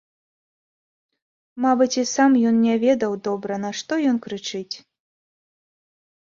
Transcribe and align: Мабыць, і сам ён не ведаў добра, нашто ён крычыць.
Мабыць, 1.65 1.97
і 2.03 2.05
сам 2.15 2.31
ён 2.53 2.57
не 2.69 2.75
ведаў 2.85 3.13
добра, 3.27 3.53
нашто 3.67 3.93
ён 4.13 4.17
крычыць. 4.25 4.75